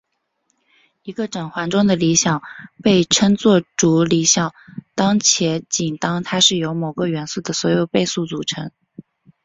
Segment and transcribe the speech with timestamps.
[1.03, 2.41] 一个整环中的理想
[2.81, 4.51] 被称作主理想
[4.95, 8.71] 当且仅当它是由某个元素的所有倍数组成。